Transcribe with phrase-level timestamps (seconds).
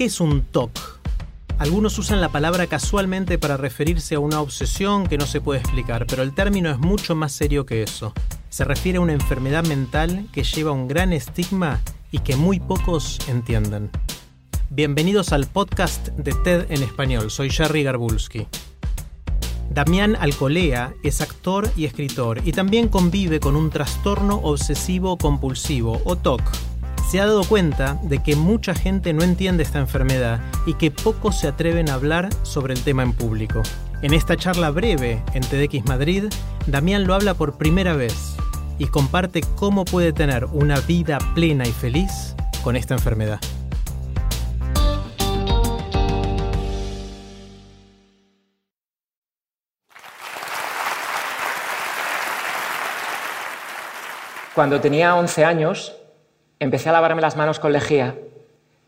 [0.00, 0.70] ¿Qué es un TOC?
[1.58, 6.06] Algunos usan la palabra casualmente para referirse a una obsesión que no se puede explicar,
[6.06, 8.14] pero el término es mucho más serio que eso.
[8.48, 13.18] Se refiere a una enfermedad mental que lleva un gran estigma y que muy pocos
[13.28, 13.90] entienden.
[14.70, 18.46] Bienvenidos al podcast de TED en español, soy Jerry Garbulski.
[19.68, 26.16] Damián Alcolea es actor y escritor y también convive con un trastorno obsesivo compulsivo o
[26.16, 26.40] TOC
[27.10, 31.40] se ha dado cuenta de que mucha gente no entiende esta enfermedad y que pocos
[31.40, 33.62] se atreven a hablar sobre el tema en público.
[34.00, 36.26] En esta charla breve en TEDx Madrid,
[36.68, 38.36] Damián lo habla por primera vez
[38.78, 43.40] y comparte cómo puede tener una vida plena y feliz con esta enfermedad.
[54.54, 55.96] Cuando tenía 11 años,
[56.60, 58.18] Empecé a lavarme las manos con lejía,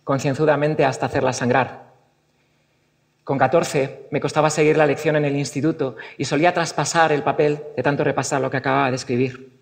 [0.05, 1.91] concienzudamente hasta hacerlas sangrar.
[3.25, 7.63] Con 14 me costaba seguir la lección en el instituto y solía traspasar el papel
[7.75, 9.59] de tanto repasar lo que acababa de escribir.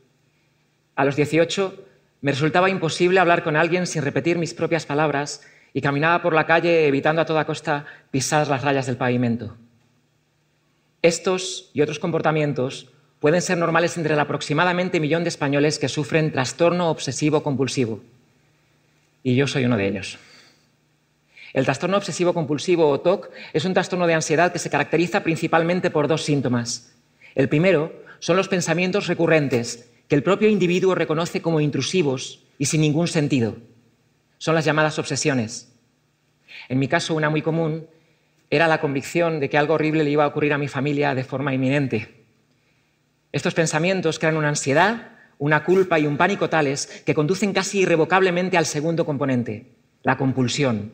[0.96, 1.84] A los 18
[2.22, 6.46] me resultaba imposible hablar con alguien sin repetir mis propias palabras y caminaba por la
[6.46, 9.56] calle evitando a toda costa pisar las rayas del pavimento.
[11.00, 16.32] Estos y otros comportamientos pueden ser normales entre el aproximadamente millón de españoles que sufren
[16.32, 18.00] trastorno obsesivo compulsivo.
[19.22, 20.18] Y yo soy uno de ellos.
[21.52, 25.90] El trastorno obsesivo compulsivo o TOC es un trastorno de ansiedad que se caracteriza principalmente
[25.90, 26.94] por dos síntomas.
[27.34, 32.80] El primero son los pensamientos recurrentes que el propio individuo reconoce como intrusivos y sin
[32.80, 33.56] ningún sentido.
[34.38, 35.72] Son las llamadas obsesiones.
[36.68, 37.86] En mi caso, una muy común
[38.48, 41.24] era la convicción de que algo horrible le iba a ocurrir a mi familia de
[41.24, 42.19] forma inminente.
[43.32, 48.58] Estos pensamientos crean una ansiedad, una culpa y un pánico tales que conducen casi irrevocablemente
[48.58, 50.92] al segundo componente, la compulsión,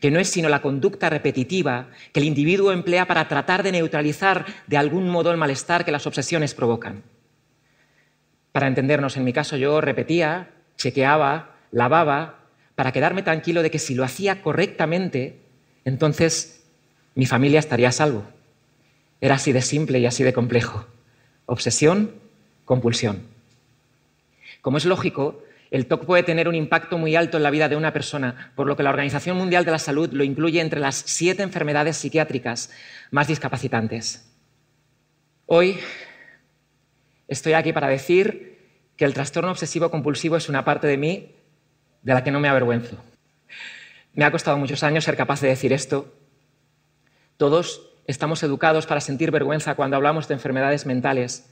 [0.00, 4.46] que no es sino la conducta repetitiva que el individuo emplea para tratar de neutralizar
[4.66, 7.02] de algún modo el malestar que las obsesiones provocan.
[8.52, 12.40] Para entendernos, en mi caso yo repetía, chequeaba, lavaba,
[12.74, 15.40] para quedarme tranquilo de que si lo hacía correctamente,
[15.84, 16.64] entonces
[17.14, 18.24] mi familia estaría a salvo.
[19.20, 20.86] Era así de simple y así de complejo.
[21.46, 22.12] Obsesión,
[22.64, 23.22] compulsión.
[24.60, 27.76] Como es lógico, el TOC puede tener un impacto muy alto en la vida de
[27.76, 30.96] una persona, por lo que la Organización Mundial de la Salud lo incluye entre las
[30.96, 32.70] siete enfermedades psiquiátricas
[33.10, 34.28] más discapacitantes.
[35.46, 35.78] Hoy
[37.28, 38.58] estoy aquí para decir
[38.96, 41.34] que el trastorno obsesivo compulsivo es una parte de mí
[42.02, 42.96] de la que no me avergüenzo.
[44.14, 46.14] Me ha costado muchos años ser capaz de decir esto.
[47.36, 51.50] Todos estamos educados para sentir vergüenza cuando hablamos de enfermedades mentales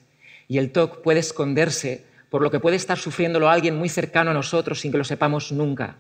[0.49, 4.35] y el TOC puede esconderse por lo que puede estar sufriéndolo alguien muy cercano a
[4.35, 5.99] nosotros sin que lo sepamos nunca.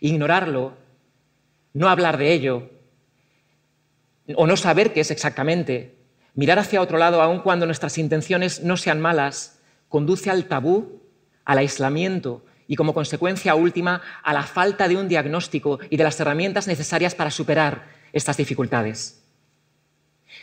[0.00, 0.74] Ignorarlo,
[1.72, 2.70] no hablar de ello
[4.34, 5.94] o no saber qué es exactamente,
[6.34, 11.02] mirar hacia otro lado aun cuando nuestras intenciones no sean malas, conduce al tabú,
[11.44, 16.18] al aislamiento y como consecuencia última a la falta de un diagnóstico y de las
[16.18, 19.25] herramientas necesarias para superar estas dificultades.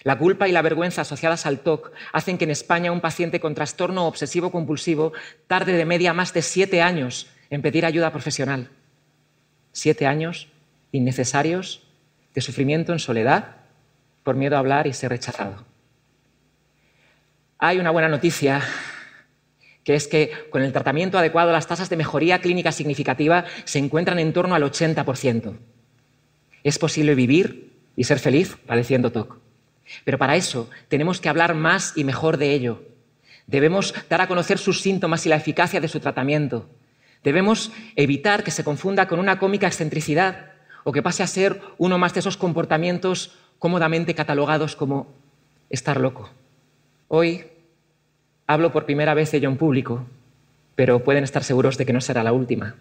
[0.04, 3.56] La culpa y la vergüenza asociadas al TOC hacen que en España un paciente con
[3.56, 5.14] trastorno obsesivo compulsivo
[5.48, 8.70] tarde de media más de siete años en pedir ayuda profesional.
[9.72, 10.50] Siete años
[10.92, 11.84] innecesarios
[12.36, 13.58] de sufrimiento en soledad
[14.24, 15.66] por miedo a hablar y ser rechazado.
[17.58, 18.62] Hay una buena noticia,
[19.84, 24.20] que es que con el tratamiento adecuado las tasas de mejoría clínica significativa se encuentran
[24.20, 25.58] en torno al 80%.
[26.64, 29.43] Es posible vivir y ser feliz padeciendo TOC.
[30.04, 32.84] Pero para eso tenemos que hablar más y mejor de ello.
[33.48, 36.70] Debemos dar a conocer sus síntomas y la eficacia de su tratamiento.
[37.24, 40.52] Debemos evitar que se confunda con una cómica excentricidad
[40.84, 45.08] o que pase a ser uno más de esos comportamientos cómodamente catalogados como
[45.70, 46.30] estar loco.
[47.08, 47.46] Hoy
[48.48, 50.06] hablo por primera vez de ello en público,
[50.76, 52.76] pero pueden estar seguros de que no será la última.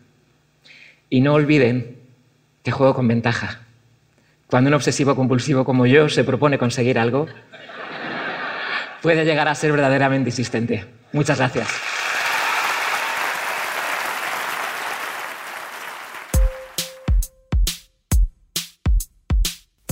[1.08, 1.98] Y no olviden
[2.62, 3.60] que juego con ventaja.
[4.52, 7.26] Cuando un obsesivo compulsivo como yo se propone conseguir algo,
[9.00, 10.84] puede llegar a ser verdaderamente insistente.
[11.14, 11.69] Muchas gracias.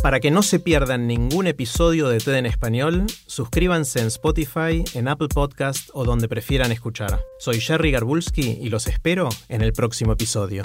[0.02, 5.08] Para que no se pierdan ningún episodio de TED en español, suscríbanse en Spotify, en
[5.08, 7.18] Apple Podcast o donde prefieran escuchar.
[7.38, 10.64] Soy Jerry Garbulski y los espero en el próximo episodio.